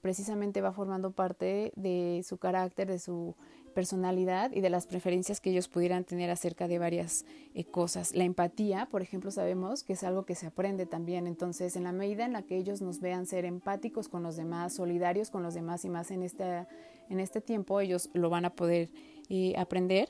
[0.00, 3.34] precisamente va formando parte de su carácter, de su
[3.74, 8.14] personalidad y de las preferencias que ellos pudieran tener acerca de varias eh, cosas.
[8.14, 11.26] La empatía, por ejemplo, sabemos que es algo que se aprende también.
[11.26, 14.74] Entonces, en la medida en la que ellos nos vean ser empáticos con los demás,
[14.74, 16.66] solidarios con los demás y más en este,
[17.08, 18.90] en este tiempo, ellos lo van a poder
[19.28, 20.08] eh, aprender.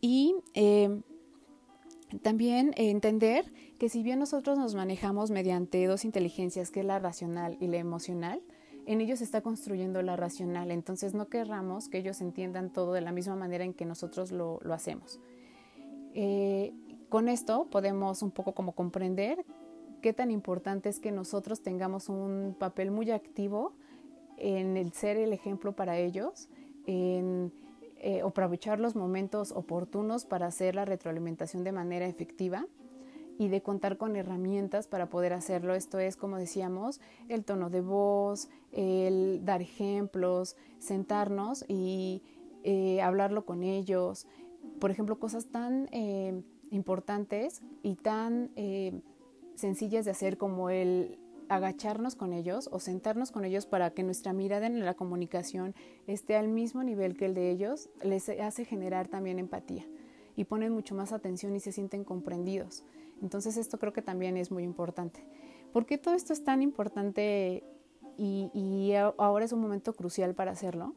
[0.00, 1.00] Y eh,
[2.22, 7.56] también entender que si bien nosotros nos manejamos mediante dos inteligencias, que es la racional
[7.60, 8.42] y la emocional,
[8.86, 13.10] en ellos está construyendo la racional, entonces no querramos que ellos entiendan todo de la
[13.10, 15.20] misma manera en que nosotros lo, hacemos.
[16.14, 16.72] Eh,
[17.08, 19.44] con esto podemos un poco como comprender
[20.00, 23.74] qué tan importante es que nosotros tengamos un papel muy activo
[24.36, 26.48] en el ser el ejemplo para ellos,
[26.86, 27.52] en
[27.98, 32.66] eh, aprovechar los momentos oportunos para hacer la retroalimentación de manera efectiva
[33.38, 35.74] y de contar con herramientas para poder hacerlo.
[35.74, 42.22] Esto es, como decíamos, el tono de voz, el dar ejemplos, sentarnos y
[42.64, 44.26] eh, hablarlo con ellos.
[44.80, 49.00] Por ejemplo, cosas tan eh, importantes y tan eh,
[49.54, 54.32] sencillas de hacer como el agacharnos con ellos o sentarnos con ellos para que nuestra
[54.32, 55.74] mirada en la comunicación
[56.06, 59.84] esté al mismo nivel que el de ellos, les hace generar también empatía
[60.36, 62.84] y ponen mucho más atención y se sienten comprendidos.
[63.22, 65.24] Entonces esto creo que también es muy importante.
[65.72, 67.64] ¿Por qué todo esto es tan importante
[68.18, 70.94] y, ahora es un momento crucial para hacerlo?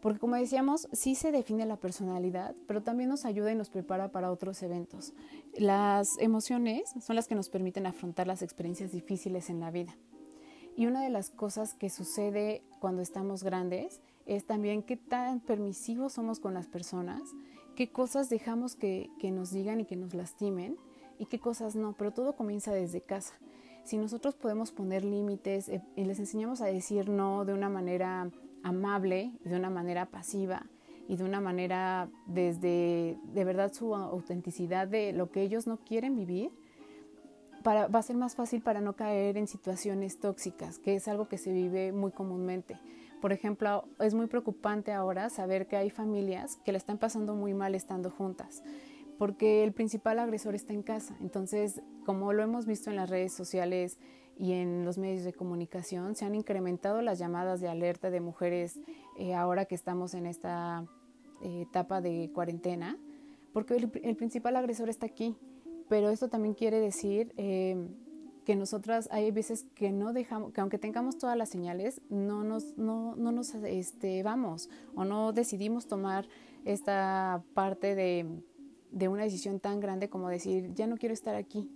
[0.00, 4.10] Porque como decíamos, sí se define la personalidad, pero también nos ayuda y nos prepara
[4.10, 5.12] para otros eventos.
[5.56, 9.96] Las emociones son las que nos permiten afrontar las experiencias difíciles en la vida.
[10.76, 16.14] Y una de las cosas que sucede cuando estamos grandes es también qué tan permisivos
[16.14, 17.20] somos con las personas,
[17.76, 20.76] qué cosas dejamos que nos digan y que nos lastimen
[21.18, 23.34] y qué cosas no, pero todo comienza desde casa.
[23.84, 28.30] Si nosotros podemos poner límites eh, y les enseñamos a decir no de una manera
[28.62, 30.66] amable de una manera pasiva
[31.08, 36.14] y de una manera desde de verdad su autenticidad de lo que ellos no quieren
[36.14, 36.52] vivir,
[37.62, 41.28] para, va a ser más fácil para no caer en situaciones tóxicas, que es algo
[41.28, 42.78] que se vive muy comúnmente.
[43.20, 47.52] Por ejemplo, es muy preocupante ahora saber que hay familias que la están pasando muy
[47.52, 48.62] mal estando juntas,
[49.18, 51.16] porque el principal agresor está en casa.
[51.20, 53.98] Entonces, como lo hemos visto en las redes sociales
[54.36, 58.78] y en los medios de comunicación, se han incrementado las llamadas de alerta de mujeres
[59.18, 60.86] eh, ahora que estamos en esta
[61.42, 62.98] eh, etapa de cuarentena,
[63.52, 65.36] porque el principal agresor está aquí
[65.90, 67.76] pero esto también quiere decir eh,
[68.44, 72.78] que nosotras hay veces que no dejamos, que aunque tengamos todas las señales, no nos,
[72.78, 76.28] no, no nos este, vamos o no decidimos tomar
[76.64, 78.24] esta parte de,
[78.92, 81.68] de una decisión tan grande como decir, ya no quiero estar aquí.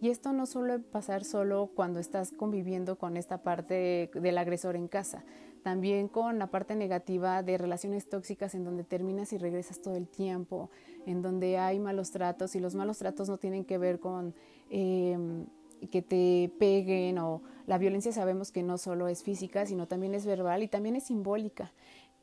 [0.00, 4.86] Y esto no suele pasar solo cuando estás conviviendo con esta parte del agresor en
[4.86, 5.24] casa,
[5.64, 10.06] también con la parte negativa de relaciones tóxicas en donde terminas y regresas todo el
[10.06, 10.70] tiempo,
[11.04, 14.34] en donde hay malos tratos y los malos tratos no tienen que ver con
[14.70, 15.46] em,
[15.90, 20.26] que te peguen o la violencia sabemos que no solo es física, sino también es
[20.26, 21.72] verbal y también es simbólica.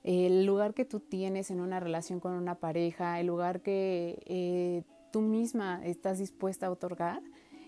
[0.04, 4.84] El lugar que tú tienes en una relación con una pareja, el lugar que eh,
[5.12, 7.22] tú misma estás dispuesta a otorgar,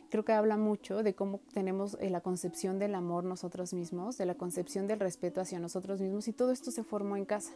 [0.10, 4.26] creo que habla mucho de cómo tenemos eh, la concepción del amor nosotros mismos, de
[4.26, 7.54] la concepción del respeto hacia nosotros mismos y todo esto se formó en casa.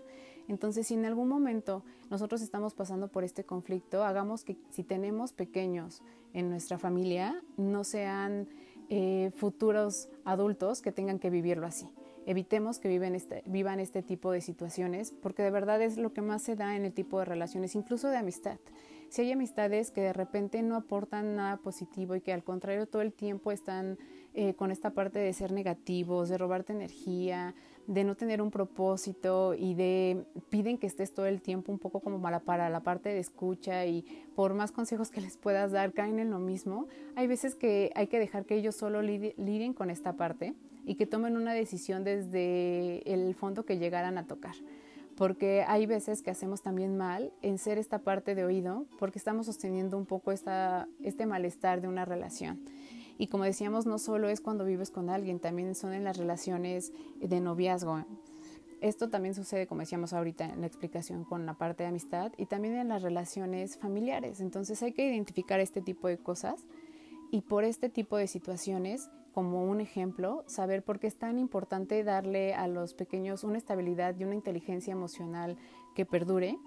[0.47, 5.33] Entonces, si en algún momento nosotros estamos pasando por este conflicto, hagamos que si tenemos
[5.33, 6.01] pequeños
[6.33, 8.47] en nuestra familia, no sean
[8.89, 11.89] eh, futuros adultos que tengan que vivirlo así.
[12.25, 16.21] Evitemos que viven este, vivan este tipo de situaciones porque de verdad es lo que
[16.21, 18.59] más se da en el tipo de relaciones, incluso de amistad.
[19.09, 23.01] Si hay amistades que de repente no aportan nada positivo y que al contrario todo
[23.01, 23.97] el tiempo están
[24.33, 27.53] eh, con esta parte de ser negativos, de robarte energía,
[27.87, 31.99] de no tener un propósito y de piden que estés todo el tiempo un poco
[31.99, 35.91] como para, para la parte de escucha y por más consejos que les puedas dar
[35.91, 36.87] caen en lo mismo.
[37.15, 40.53] Hay veces que hay que dejar que ellos solo liden con esta parte
[40.85, 44.55] y que tomen una decisión desde el fondo que llegaran a tocar
[45.21, 49.45] porque hay veces que hacemos también mal en ser esta parte de oído, porque estamos
[49.45, 52.59] sosteniendo un poco esta, este malestar de una relación.
[53.19, 56.91] Y como decíamos, no solo es cuando vives con alguien, también son en las relaciones
[57.19, 58.03] de noviazgo.
[58.79, 62.47] Esto también sucede, como decíamos ahorita en la explicación, con la parte de amistad y
[62.47, 64.39] también en las relaciones familiares.
[64.39, 66.65] Entonces hay que identificar este tipo de cosas
[67.29, 72.03] y por este tipo de situaciones como un ejemplo, saber por qué es tan importante
[72.03, 75.57] darle a los pequeños una estabilidad y una inteligencia emocional
[75.95, 76.57] que perdure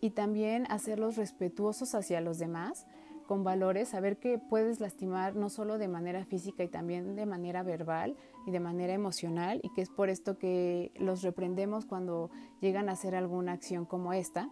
[0.00, 2.86] y también hacerlos respetuosos hacia los demás
[3.26, 7.62] con valores, saber que puedes lastimar no solo de manera física y también de manera
[7.62, 12.30] verbal y de manera emocional y que es por esto que los reprendemos cuando
[12.60, 14.50] llegan a hacer alguna acción como esta.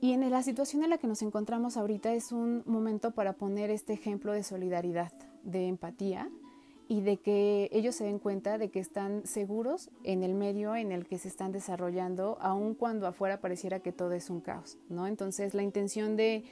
[0.00, 3.70] Y en la situación en la que nos encontramos ahorita es un momento para poner
[3.70, 6.30] este ejemplo de solidaridad, de empatía
[6.88, 10.92] y de que ellos se den cuenta de que están seguros en el medio en
[10.92, 15.06] el que se están desarrollando, aun cuando afuera pareciera que todo es un caos, ¿no?
[15.06, 16.44] Entonces la intención de,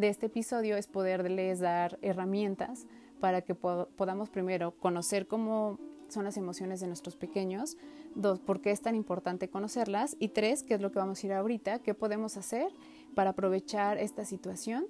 [0.00, 2.86] este episodio es poderles dar herramientas
[3.18, 7.76] para que podamos primero conocer cómo son las emociones de nuestros pequeños,
[8.14, 11.26] dos, por qué es tan importante conocerlas y tres, qué es lo que vamos a
[11.26, 12.68] ir ahorita, qué podemos hacer
[13.14, 14.86] para aprovechar esta situación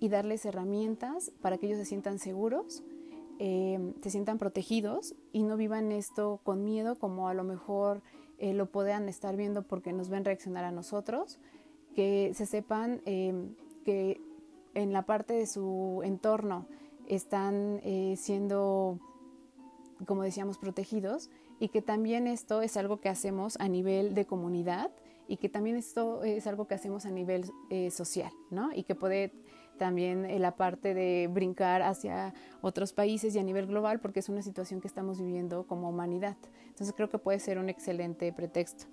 [0.00, 2.82] y darles herramientas para que ellos se sientan seguros
[3.40, 8.02] eh, se sientan protegidos y no vivan esto con miedo como a lo mejor
[8.38, 11.38] eh, lo puedan estar viendo porque nos ven reaccionar a nosotros,
[11.94, 13.32] que se sepan eh,
[13.84, 14.20] que
[14.74, 16.66] en la parte de su entorno
[17.06, 17.80] están
[18.16, 18.98] siendo,
[20.04, 24.90] como decíamos, protegidos y que también esto es algo que hacemos a nivel de comunidad
[25.26, 27.50] y que también esto es algo que hacemos a nivel
[27.90, 28.72] social, ¿no?
[28.74, 29.32] Y que puede
[29.78, 34.28] también en la parte de brincar hacia otros países y a nivel global, porque es
[34.28, 36.36] una situación que estamos viviendo como humanidad.
[36.66, 38.84] Entonces creo que puede ser un excelente pretexto.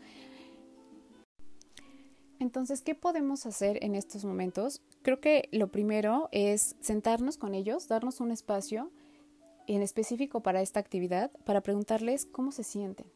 [2.39, 4.81] Entonces, ¿qué podemos hacer en estos momentos?
[5.01, 8.91] Creo que lo primero es sentarnos con ellos, darnos un espacio
[9.67, 13.07] en específico para esta actividad, para preguntarles cómo se sienten.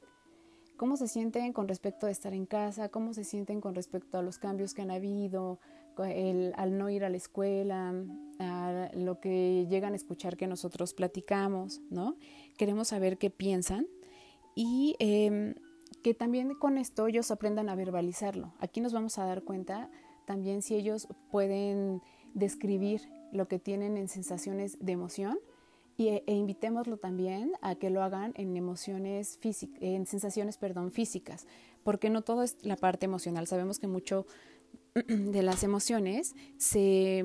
[0.78, 2.88] ¿Cómo se sienten con respecto a estar en casa?
[2.88, 5.60] ¿Cómo se sienten con respecto a los cambios que han habido?
[6.04, 7.94] Al no ir a la escuela,
[8.40, 12.18] a lo que llegan a escuchar que nosotros platicamos, ¿no?
[12.58, 13.88] Queremos saber qué piensan
[14.56, 15.56] y em,
[16.02, 18.54] que también con esto ellos aprendan a verbalizarlo.
[18.60, 19.90] Aquí nos vamos a dar cuenta
[20.26, 22.02] también si ellos pueden
[22.34, 25.40] describir lo que tienen en sensaciones de emoción
[25.98, 31.46] y, e, invitémoslo también a que lo hagan en emociones físicas, en sensaciones, perdón, físicas,
[31.84, 33.48] porque no todo es la parte emocional.
[33.48, 34.26] Sabemos que mucho
[35.08, 37.24] de las emociones se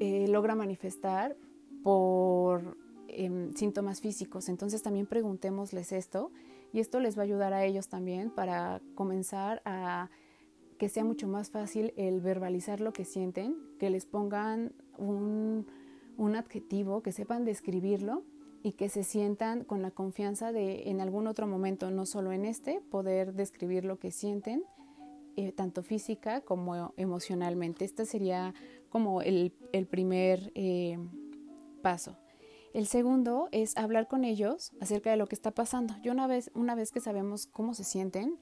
[0.00, 1.36] eh, logra manifestar
[1.82, 2.76] por
[3.08, 4.48] em, síntomas físicos.
[4.48, 6.30] Entonces también preguntémosles esto
[6.72, 10.10] y esto les va a ayudar a ellos también para comenzar a
[10.78, 15.66] que sea mucho más fácil el verbalizar lo que sienten, que les pongan un,
[16.18, 18.24] un adjetivo, que sepan describirlo
[18.62, 22.44] y que se sientan con la confianza de en algún otro momento, no solo en
[22.44, 24.64] este, poder describir lo que sienten,
[25.36, 27.84] eh, tanto física como emocionalmente.
[27.84, 28.54] Este sería
[28.88, 30.98] como el, el primer eh,
[31.82, 32.16] paso.
[32.72, 35.94] El segundo es hablar con ellos acerca de lo que está pasando.
[36.02, 38.38] Yo una vez, una vez que sabemos cómo se sienten,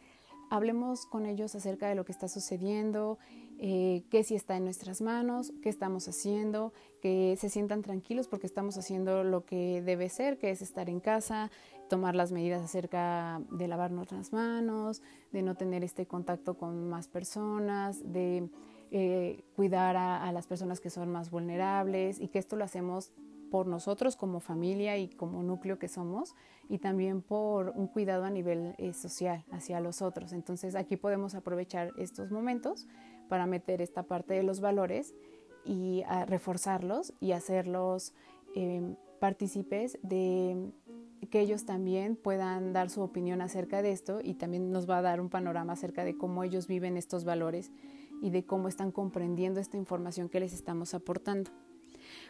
[0.51, 3.19] hablemos con ellos acerca de lo que está sucediendo,
[3.59, 8.47] eh, qué si está en nuestras manos, qué estamos haciendo, que se sientan tranquilos porque
[8.47, 11.51] estamos haciendo lo que debe ser, que es estar en casa,
[11.95, 17.07] tomar las medidas acerca de lavarnos las manos, de no tener este contacto con más
[17.07, 18.51] personas, de
[18.91, 23.13] eh, cuidar a, las personas que son más vulnerables y que esto lo hacemos
[23.49, 26.35] por nosotros como familia y como núcleo que somos
[26.69, 30.33] y también por un cuidado a nivel eh, social hacia los otros.
[30.33, 32.89] Entonces aquí podemos aprovechar estos momentos
[33.29, 35.15] para meter esta parte de los valores
[35.65, 38.15] y reforzarlos y hacerlos
[38.57, 40.73] em, partícipes de
[41.27, 45.03] que ellos también puedan dar su opinión acerca de esto y también nos va a
[45.03, 47.71] dar un panorama acerca de cómo ellos viven estos valores
[48.23, 51.51] y de cómo están comprendiendo esta información que les estamos aportando.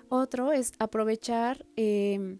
[0.09, 2.39] Otro es aprovechar em,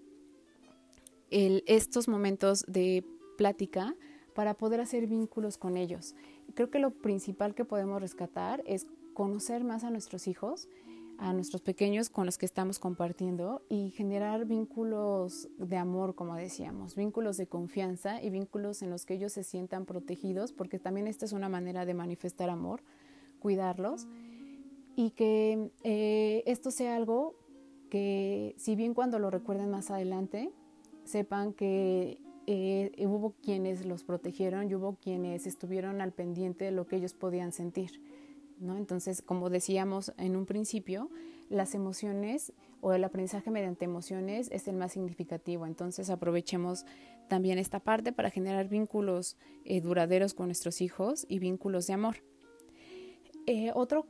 [1.31, 3.05] estos momentos de
[3.37, 3.95] plática
[4.35, 6.15] para poder hacer vínculos con ellos.
[6.55, 10.69] Creo que lo principal que podemos rescatar es conocer más a nuestros hijos,
[11.19, 16.95] a nuestros pequeños con los que estamos compartiendo y generar vínculos de amor, como decíamos,
[16.97, 21.25] vínculos de confianza y vínculos en los que ellos se sientan protegidos, porque también esta
[21.25, 22.83] es una manera de manifestar amor,
[23.41, 24.07] cuidarlos
[24.97, 27.35] y que eh, esto sea algo
[27.91, 30.51] que si bien cuando lo recuerden más adelante,
[31.05, 36.87] sepan que eh, hubo quienes los protegieron y hubo quienes estuvieron al pendiente de lo
[36.87, 38.01] que ellos podían sentir.
[38.59, 38.77] ¿No?
[38.77, 41.11] Entonces, como decíamos en un principio,
[41.49, 45.67] las emociones o el aprendizaje mediante emociones es el más significativo.
[45.67, 46.85] Entonces, aprovechemos
[47.29, 52.17] también esta parte para generar vínculos eh, duraderos con nuestros hijos y vínculos de amor.
[53.47, 54.07] Eh, otro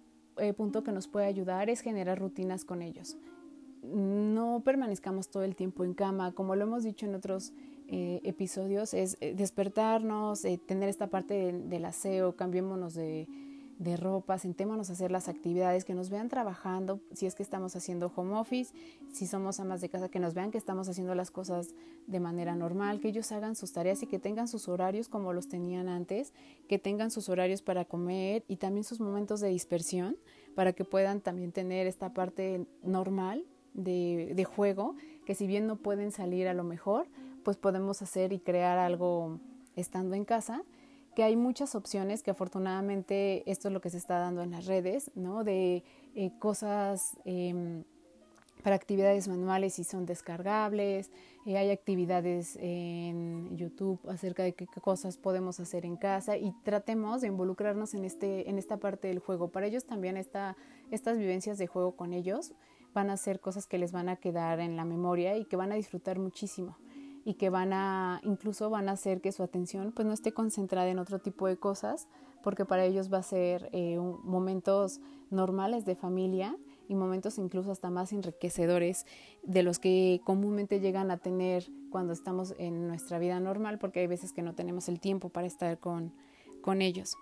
[0.57, 3.17] punto que nos puede ayudar es generar rutinas con ellos.
[3.85, 7.53] No permanezcamos todo el tiempo en cama, como lo hemos dicho en otros
[7.87, 13.29] eh, episodios es eh, despertarnos, eh, tener esta parte del, aseo, cambiémonos de,
[13.79, 17.77] de, ropa, sentémonos a hacer las actividades, que nos vean trabajando, si es que estamos
[17.77, 18.75] haciendo home office,
[19.13, 21.75] si somos amas de casa, que nos vean que estamos haciendo las cosas
[22.07, 25.49] de manera normal, que ellos hagan sus tareas y que tengan sus horarios como los
[25.49, 26.33] tenían antes,
[26.69, 30.17] que tengan sus horarios para comer y también sus momentos de dispersión,
[30.55, 34.95] para que puedan también tener esta parte normal de, de juego,
[35.27, 37.07] que si bien no pueden salir a lo mejor,
[37.43, 39.41] pues podemos hacer y crear algo
[39.77, 40.63] estando en casa,
[41.15, 44.67] que hay muchas opciones que afortunadamente esto es lo que se está dando en las
[44.67, 45.45] redes, ¿no?
[45.45, 47.85] De eh, cosas em,
[48.63, 51.11] para actividades manuales y son descargables,
[51.47, 57.21] eh, hay actividades en YouTube acerca de qué, cosas podemos hacer en casa y tratemos
[57.21, 59.49] de involucrarnos en, este, en esta parte del juego.
[59.49, 60.57] Para ellos también esta,
[60.91, 62.53] estas vivencias de juego con ellos
[62.95, 65.73] van a ser cosas que les van a quedar en la memoria y que van
[65.73, 66.79] a disfrutar muchísimo
[67.25, 70.89] y que van a, incluso van a hacer que su atención pues no esté concentrada
[70.89, 72.09] en otro tipo de cosas,
[72.43, 76.57] porque para ellos va a ser eh, momentos normales de familia
[76.87, 79.07] y momentos incluso hasta más enriquecedores
[79.43, 84.07] de los que comúnmente llegan a tener cuando estamos en nuestra vida normal, porque hay
[84.07, 86.13] veces que no tenemos el tiempo para estar con,
[86.61, 87.15] con ellos.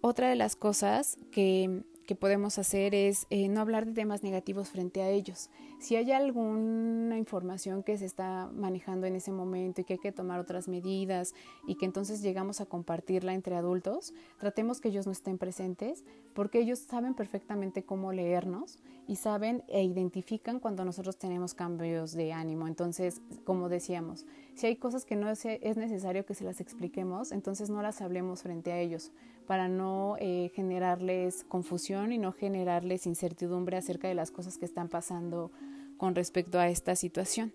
[0.00, 4.70] Otra de las cosas que que podemos hacer es eh, no hablar de temas negativos
[4.70, 5.50] frente a ellos.
[5.78, 10.10] Si hay alguna información que se está manejando en ese momento y que hay que
[10.10, 11.34] tomar otras medidas
[11.66, 16.60] y que entonces llegamos a compartirla entre adultos, tratemos que ellos no estén presentes porque
[16.60, 22.66] ellos saben perfectamente cómo leernos y saben e identifican cuando nosotros tenemos cambios de ánimo.
[22.68, 25.44] Entonces, como decíamos, si hay cosas que no es,
[25.76, 29.12] necesario que se las expliquemos, entonces no las hablemos frente a ellos
[29.48, 34.90] para no eh, generarles confusión y no generarles incertidumbre acerca de las cosas que están
[34.90, 35.50] pasando
[35.96, 37.54] con respecto a esta situación.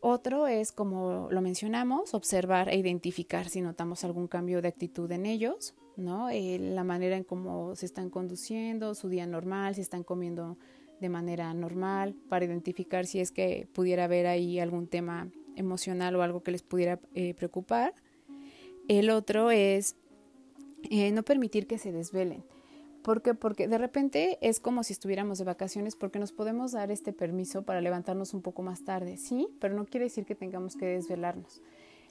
[0.00, 5.26] Otro es, como lo mencionamos, observar e identificar si notamos algún cambio de actitud en
[5.26, 6.30] ellos, ¿no?
[6.30, 10.56] Eh, la manera en cómo se están conduciendo, su día normal, si están comiendo
[11.00, 16.22] de manera normal, para identificar si es que pudiera haber ahí algún tema emocional o
[16.22, 17.92] algo que les pudiera eh, preocupar.
[18.86, 19.96] El otro es
[20.90, 22.44] eh, no permitir que se desvelen.
[23.02, 23.34] ¿Por qué?
[23.34, 27.62] Porque de repente es como si estuviéramos de vacaciones porque nos podemos dar este permiso
[27.62, 31.62] para levantarnos un poco más tarde, sí, pero no quiere decir que tengamos que desvelarnos.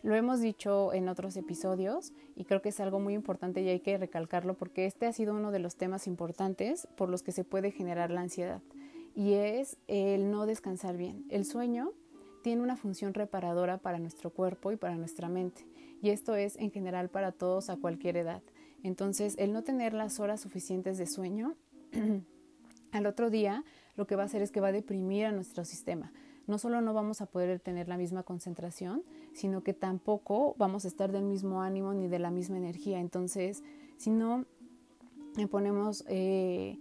[0.04, 3.80] Lo hemos dicho en otros episodios y creo que es algo muy importante y hay
[3.80, 7.44] que recalcarlo porque este ha sido uno de los temas importantes por los que se
[7.44, 8.62] puede generar la ansiedad
[9.16, 11.26] y es el no descansar bien.
[11.30, 11.92] El sueño
[12.44, 15.66] tiene una función reparadora para nuestro cuerpo y para nuestra mente
[16.02, 18.44] y esto es en general para todos a cualquier edad.
[18.86, 21.56] Entonces, el no tener las horas suficientes de sueño
[22.92, 23.64] al otro día
[23.96, 26.14] lo que va a hacer es que va a deprimir a nuestro sistema.
[26.46, 29.02] No solo no vamos a poder tener la misma concentración,
[29.34, 33.00] sino que tampoco vamos a estar del mismo ánimo ni de la misma energía.
[33.00, 33.64] Entonces,
[33.98, 34.46] si no
[35.50, 36.78] ponemos eh,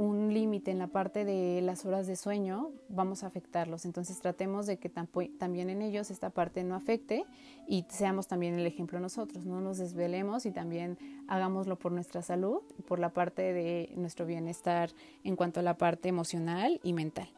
[0.00, 3.84] un límite en la parte de las horas de sueño, vamos a afectarlos.
[3.84, 7.26] Entonces tratemos de que también en ellos esta parte no afecte
[7.68, 10.96] y seamos también el ejemplo nosotros, no nos desvelemos y también
[11.28, 14.88] hagámoslo por nuestra salud por la parte de nuestro bienestar
[15.22, 17.28] en cuanto a la parte emocional y mental.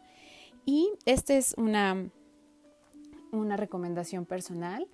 [0.65, 2.13] Y esta es una,
[3.33, 4.87] una recomendación personal.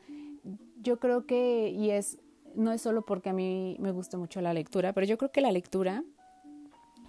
[0.80, 2.16] Yo creo que, y es,
[2.54, 5.42] no es solo porque a mí me gusta mucho la lectura, pero yo creo que
[5.42, 6.02] la lectura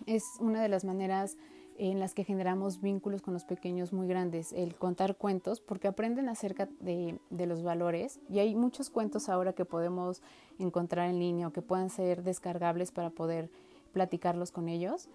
[0.09, 1.37] es una de las maneras
[1.77, 6.27] en las que generamos vínculos con los pequeños muy grandes, el contar cuentos, porque aprenden
[6.27, 10.21] acerca de, los valores y hay muchos cuentos ahora que podemos
[10.57, 13.49] encontrar en línea o que puedan ser descargables para poder
[13.93, 15.07] platicarlos con ellos.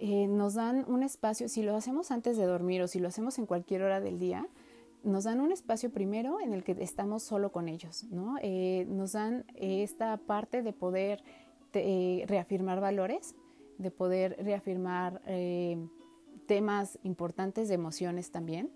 [0.00, 3.38] Eh, nos dan un espacio, si lo hacemos antes de dormir o si lo hacemos
[3.38, 4.48] en cualquier hora del día,
[5.04, 8.36] nos dan un espacio primero en el que estamos solo con ellos, ¿no?
[8.40, 11.22] Eh, nos dan esta parte de poder
[11.74, 13.34] eh, reafirmar valores
[13.82, 15.76] de poder reafirmar eh,
[16.46, 18.70] temas importantes de emociones también.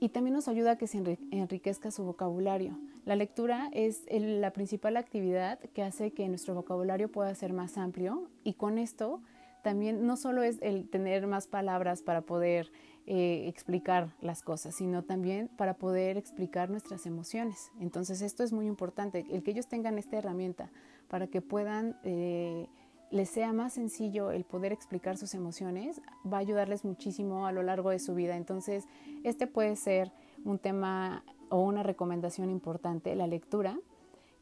[0.00, 0.98] Y también nos ayuda a que se
[1.30, 2.76] enriquezca su vocabulario.
[3.04, 8.28] La lectura es la principal actividad que hace que nuestro vocabulario pueda ser más amplio
[8.42, 9.20] y con esto
[9.62, 12.72] también no solo es el tener más palabras para poder
[13.06, 17.70] eh, explicar las cosas, sino también para poder explicar nuestras emociones.
[17.80, 20.70] Entonces esto es muy importante, el que ellos tengan esta herramienta
[21.08, 22.68] para que puedan eh,
[23.12, 26.00] les sea más sencillo el poder explicar sus emociones,
[26.30, 28.36] va a ayudarles muchísimo a lo largo de su vida.
[28.36, 28.88] Entonces,
[29.22, 30.10] este puede ser
[30.44, 33.78] un tema o una recomendación importante, la lectura,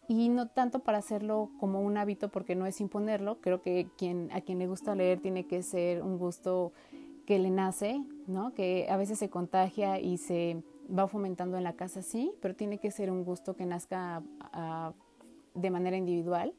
[0.07, 4.31] y no tanto para hacerlo como un hábito porque no es imponerlo, creo que quien,
[4.33, 6.73] a quien le gusta leer tiene que ser un gusto
[7.27, 8.55] que le nace, ¿no?
[8.55, 10.63] que a veces se contagia y se
[10.97, 14.23] va fomentando en la casa, sí, pero tiene que ser un gusto que nazca
[15.55, 16.55] de manera individual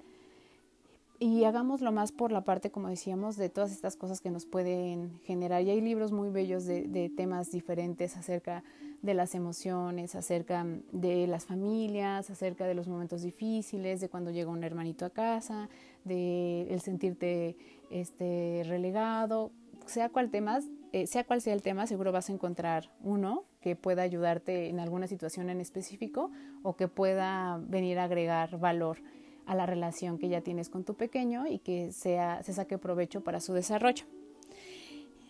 [1.21, 5.19] y hagámoslo más por la parte, como decíamos, de todas estas cosas que nos pueden
[5.19, 5.61] generar.
[5.61, 8.63] Y hay libros muy bellos de, temas diferentes acerca
[9.03, 14.49] de las emociones, acerca de las familias, acerca de los momentos difíciles, de cuando llega
[14.49, 15.69] un hermanito a casa,
[16.05, 17.55] de el sentirte
[17.91, 19.51] este, relegado,
[19.85, 23.75] sea cual temas, eh, sea cual sea el tema, seguro vas a encontrar uno que
[23.75, 26.31] pueda ayudarte en alguna situación en específico
[26.63, 28.97] o que pueda venir a agregar valor
[29.45, 33.21] a la relación que ya tienes con tu pequeño y que sea, se saque provecho
[33.21, 34.05] para su desarrollo.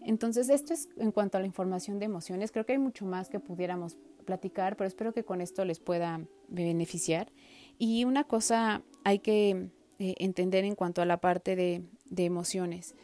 [0.03, 2.51] Entonces, esto es en cuanto a la información de emociones.
[2.51, 6.21] Creo que hay mucho más que pudiéramos platicar, pero espero que con esto les pueda
[6.47, 7.31] beneficiar.
[7.77, 11.83] Y una cosa hay que eh, entender en cuanto a la parte de,
[12.17, 12.95] emociones,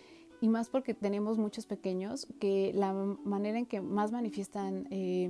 [0.42, 5.30] y más porque tenemos muchos pequeños que la manera en que más manifiestan eh,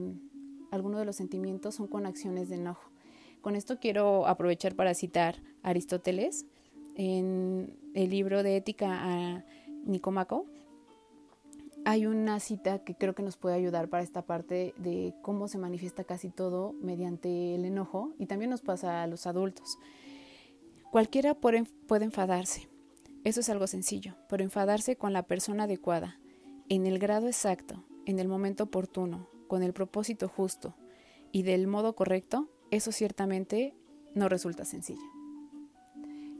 [0.72, 2.90] algunos de los sentimientos son con acciones de enojo.
[3.48, 6.46] Con esto quiero aprovechar para citar a Aristóteles
[6.96, 9.46] en el libro de Ética a
[9.86, 10.46] Nicomaco.
[11.86, 15.60] Hay una cita que creo que nos puede ayudar para esta parte de cómo se
[15.60, 19.78] manifiesta casi todo mediante el enojo y también nos pasa a los adultos.
[20.92, 21.66] Cualquiera puede
[22.04, 22.68] enfadarse,
[23.24, 26.20] eso es algo sencillo, pero enfadarse con la persona adecuada,
[26.68, 30.76] en el grado exacto, en el momento oportuno, con el propósito justo
[31.32, 33.74] y del modo correcto, eso ciertamente
[34.14, 35.02] no resulta sencillo.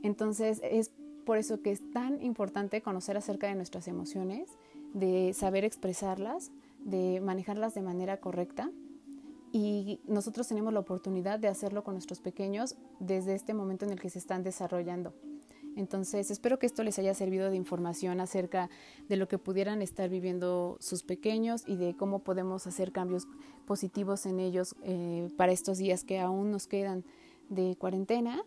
[0.04, 0.92] Entonces es
[1.26, 4.50] por eso que es tan importante conocer acerca de nuestras emociones,
[4.94, 8.72] de saber expresarlas, de manejarlas de manera correcta.
[9.52, 14.00] Y nosotros tenemos la oportunidad de hacerlo con nuestros pequeños desde este momento en el
[14.00, 15.14] que se están desarrollando.
[15.78, 18.68] Entonces, espero que esto les haya servido de información acerca
[19.08, 23.28] de lo que pudieran estar viviendo sus pequeños y de cómo podemos hacer cambios
[23.68, 27.06] positivos en ellos eh, para estos días que aún nos quedan
[27.50, 28.44] de cuarentena.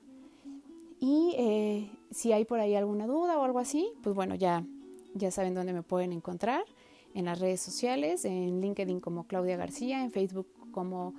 [0.98, 4.66] Y eh, si hay por ahí alguna duda o algo así, pues bueno, ya,
[5.14, 6.64] ya saben dónde me pueden encontrar
[7.14, 11.14] en las redes sociales, en LinkedIn como Claudia García, en Facebook como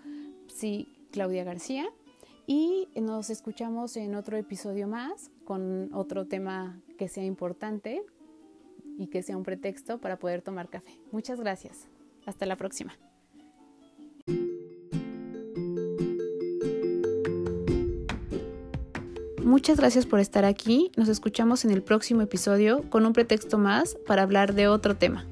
[0.47, 1.89] sí Claudia García
[2.47, 8.05] y nos escuchamos en otro episodio más con otro tema que sea importante
[8.97, 10.97] y que sea un pretexto para poder tomar café.
[11.11, 11.89] Muchas gracias.
[12.25, 12.93] Hasta la próxima.
[19.43, 20.89] Muchas gracias por estar aquí.
[20.95, 25.25] Nos escuchamos en el próximo episodio con un pretexto más para hablar de otro tema.